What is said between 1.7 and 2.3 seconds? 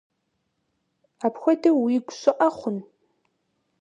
уигу